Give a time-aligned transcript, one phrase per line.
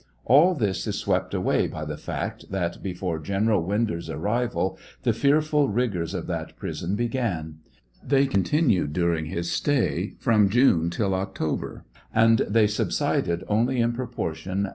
[0.25, 5.69] All this is swept away by the fact that before General Winder's arrival the fearful
[5.69, 7.57] rigors of that prison began;
[8.03, 11.85] they contmned ■during his stay, from June till October,
[12.15, 14.69] and they subsided only in proportion 778 TRIAL OF HENRY WIRZ.